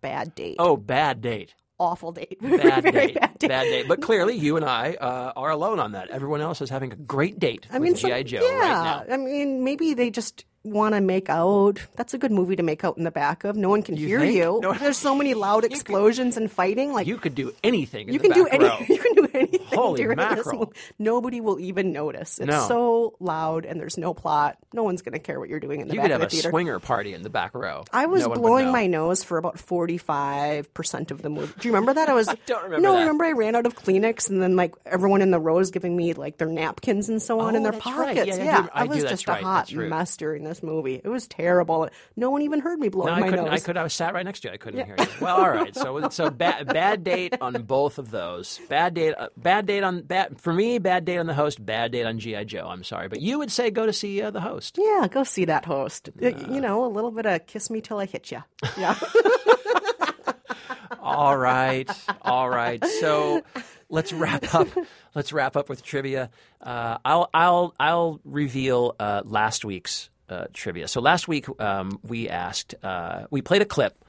[0.00, 1.54] bad date, Oh, bad date.
[1.80, 3.14] awful date, Bad date.
[3.14, 3.48] bad date.
[3.48, 3.88] Bad date.
[3.88, 6.10] But clearly, you and I uh, are alone on that.
[6.10, 8.58] Everyone else is having a great date I mean, with GI Joe yeah.
[8.60, 9.14] right now.
[9.14, 11.80] I mean, maybe they just want to make out.
[11.96, 13.56] That's a good movie to make out in the back of.
[13.56, 14.34] No one can You hear think?
[14.36, 14.60] you.
[14.62, 16.92] No- There's so many loud explosions and fighting.
[16.92, 18.08] Like You could do anything.
[18.08, 18.78] In you the can do back row.
[18.88, 20.58] you can do anything Holy during this mackerel.
[20.60, 20.72] movie.
[20.98, 22.38] Nobody will even notice.
[22.38, 22.66] It's No.
[22.68, 24.56] so loud and there's no plot.
[24.72, 26.30] No one's going to care what you're doing in the You back could of have
[26.30, 26.50] the a theater.
[26.50, 27.84] swinger party in the back row.
[27.92, 28.72] I was No one would blowing know.
[28.72, 31.52] my nose for about 45% of the movie.
[31.58, 32.08] Do you remember that?
[32.08, 33.00] I was don't remember No, that.
[33.00, 35.96] remember I ran out of Kleenex and then like everyone in the row is giving
[35.96, 38.16] me like their napkins and so on Oh, in their that's right.
[38.16, 38.38] pockets.
[38.38, 39.42] Yeah, I do- I, do, was that's just right.
[39.42, 41.00] a hot That's mess during this movie.
[41.04, 41.88] It was terrible.
[42.16, 43.44] No one even heard me blowing No, I my couldn't.
[43.44, 43.54] nose.
[43.54, 43.76] I could.
[43.76, 44.54] I was sat right next to you.
[44.54, 45.06] I couldn't hear you.
[45.20, 45.72] Well, all right.
[45.72, 48.58] So, so bad, bad date on both of those.
[48.68, 49.14] Bad date.
[49.16, 50.78] Uh, bad date on bad for me.
[50.78, 51.64] Bad date on the host.
[51.64, 52.66] Bad date on GI Joe.
[52.68, 54.78] I'm sorry, but you would say go to see uh, the host.
[54.82, 56.10] Yeah, go see that host.
[56.20, 58.42] Uh, you know, a little bit of kiss me till I hit you.
[58.76, 58.98] Yeah.
[61.00, 62.82] All right, all right.
[63.00, 63.42] So
[63.88, 64.68] let's wrap up.
[65.16, 66.30] Let's wrap up with trivia.
[66.60, 70.88] Uh, I'll I'll I'll reveal uh, last week's uh, trivia.
[70.88, 74.04] So last week um, we asked uh, we played a clip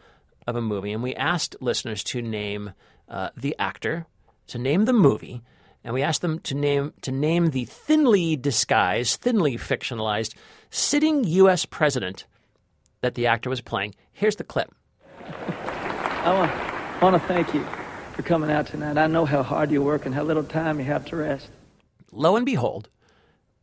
[0.47, 2.73] of a movie and we asked listeners to name
[3.09, 4.05] uh, the actor,
[4.47, 5.41] to name the movie,
[5.83, 10.35] and we asked them to name to name the thinly disguised, thinly fictionalized
[10.69, 11.65] sitting U.S.
[11.65, 12.25] president
[13.01, 13.93] that the actor was playing.
[14.11, 14.73] Here's the clip.
[15.19, 17.65] I want, want to thank you
[18.13, 18.97] for coming out tonight.
[18.97, 21.49] I know how hard you work and how little time you have to rest.
[22.11, 22.89] Lo and behold,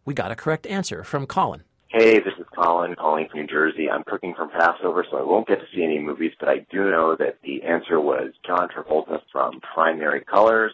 [0.04, 1.62] we got a correct answer from Colin.
[1.92, 3.90] Hey, this is Colin calling from New Jersey.
[3.90, 6.88] I'm cooking from Passover, so I won't get to see any movies, but I do
[6.88, 10.72] know that the answer was John Travolta from Primary Colors.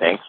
[0.00, 0.24] Thanks.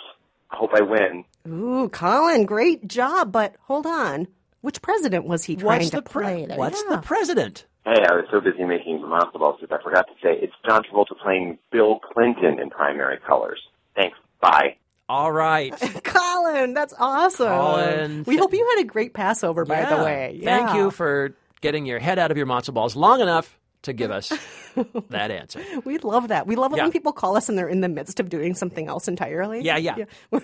[0.51, 1.23] I hope I win.
[1.47, 3.31] Ooh, Colin, great job.
[3.31, 4.27] But hold on.
[4.61, 6.45] Which president was he trying What's to the pre- play?
[6.45, 6.57] there?
[6.57, 6.97] What's Yeah.
[6.97, 7.65] the president?
[7.83, 10.83] Hey, I was so busy making matzo balls that I forgot to say it's John
[10.83, 13.59] Travolta playing Bill Clinton in Primary Colors.
[13.95, 14.17] Thanks.
[14.39, 14.75] Bye.
[15.07, 15.71] All right.
[16.03, 17.47] Colin, that's awesome.
[17.47, 20.03] Colin, we hope you had a great Passover, by the Yeah.
[20.03, 20.41] way.
[20.43, 24.09] Thank you for getting your head out of your matzo balls long enough to give
[24.09, 24.29] us
[25.09, 25.61] that answer.
[25.83, 26.47] We love that.
[26.47, 26.83] We love it Yeah.
[26.83, 29.61] when people call us and they're in the midst of doing something else entirely.
[29.61, 29.95] Yeah, yeah.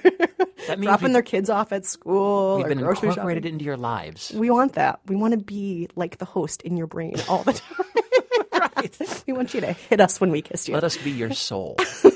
[0.67, 3.45] That means Dropping we- their kids off at school We've been incorporated shopping.
[3.53, 4.31] into your lives.
[4.31, 4.99] We want that.
[5.07, 7.85] We want to be like the host in your brain all the time.
[8.75, 9.23] Right.
[9.27, 10.73] we want you to hit us when we kiss you.
[10.73, 11.77] Let us be your soul.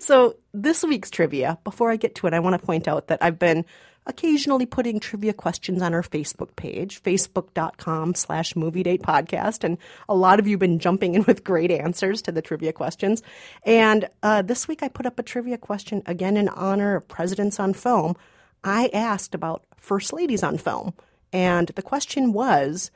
[0.00, 3.22] So, this week's trivia, before I get to it, I want to point out that
[3.22, 3.64] I've been
[4.06, 9.64] occasionally putting trivia questions on our Facebook page, facebook.com slash movie date podcast.
[9.64, 12.72] And a lot of you have been jumping in with great answers to the trivia
[12.72, 13.22] questions.
[13.64, 17.58] And uh, this week I put up a trivia question again in honor of Presidents
[17.58, 18.14] on Film.
[18.62, 20.92] I asked about First Ladies on Film.
[21.32, 22.90] And the question was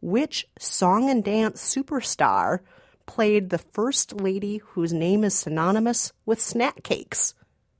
[0.00, 2.60] which song and dance superstar
[3.06, 7.34] played the first lady whose name is synonymous with snack cakes?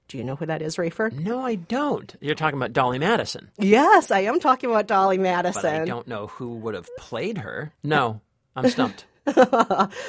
[0.09, 1.12] Do you know who that is, Rafer?
[1.12, 2.14] No, I don't.
[2.20, 5.62] You're talking about Dolly Madison, Yes, I am talking about Dolly Madison.
[5.62, 7.74] but I don't know who would have played her.
[7.83, 8.20] No,
[8.57, 9.04] I'm stumped.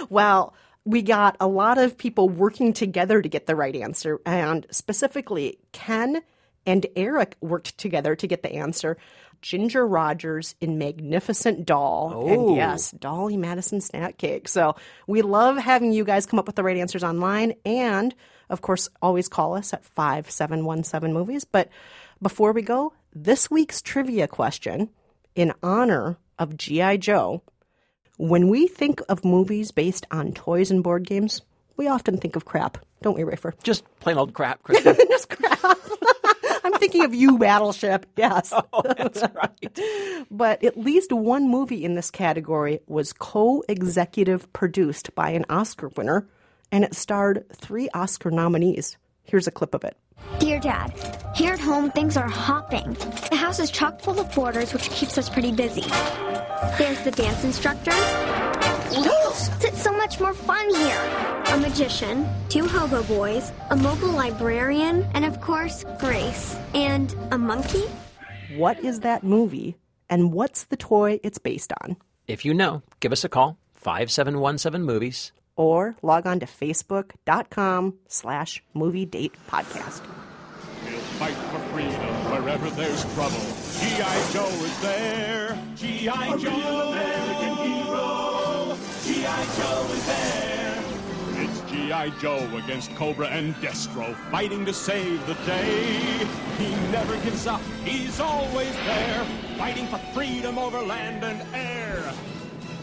[0.10, 0.54] Well,
[0.86, 5.60] we got a lot of people working together to get the right answer, and specifically,
[5.74, 6.22] Ken
[6.66, 8.98] and Eric worked together to get the answer.
[9.42, 12.14] Ginger Rogers in Magnificent Doll.
[12.16, 12.28] Oh.
[12.28, 14.48] And yes, Dolly Madison Snack Cake.
[14.48, 14.76] So
[15.08, 17.54] we love having you guys come up with the right answers online.
[17.66, 18.14] And
[18.50, 21.46] of course, always call us at 5717 Movies.
[21.46, 21.70] But
[22.22, 24.90] before we go, this week's trivia question
[25.36, 26.98] in honor of G.I.
[26.98, 27.42] Joe.
[28.18, 31.42] When we think of movies based on toys and board games,
[31.78, 33.54] we often think of crap, don't we, Rafer?
[33.64, 34.98] Just plain old crap, Kristen.
[35.10, 35.60] Just crap.
[36.80, 38.06] I'm thinking of you, Battleship.
[38.16, 38.54] Yes.
[38.74, 39.80] oh, that's right.
[40.32, 45.90] But at least one movie in this category was co executive produced by an Oscar
[45.90, 46.26] winner,
[46.72, 48.98] and it starred three Oscar nominees.
[49.24, 49.98] Here's a clip of it.
[50.40, 50.94] Dear Dad,
[51.36, 52.94] here at home things are hopping.
[53.30, 55.86] The house is chock full of boarders, which keeps us pretty busy.
[56.78, 57.92] There's the dance instructor.
[59.70, 61.44] it's so much more fun here.
[61.54, 66.58] A magician, two hobo boys, a mobile librarian, and of course, Grace.
[66.74, 67.84] And a monkey?
[68.56, 69.76] What is that movie,
[70.10, 71.98] and what's the toy it's based on?
[72.28, 73.58] If you know, give us a call.
[73.76, 75.32] 5717 Movies.
[75.56, 80.02] Or log on to facebook.com slash movie date podcast.
[80.84, 81.94] We'll fight for freedom
[82.32, 83.38] wherever there's trouble.
[83.80, 84.32] G.I.
[84.34, 85.60] Joe is there.
[85.76, 86.38] G.I.
[86.38, 88.29] Joe, American hero.
[89.10, 89.46] G.I.
[89.58, 90.84] Joe is there.
[91.44, 92.10] It's G.I.
[92.22, 96.28] Joe against Cobra and Destro, fighting to save the day.
[96.60, 99.26] He never gives up, he's always there,
[99.58, 102.14] fighting for freedom over land and air.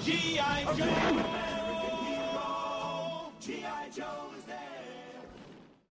[0.02, 0.64] G.I.
[0.74, 1.24] Joe.
[3.40, 3.88] G.I.
[3.94, 4.25] Joe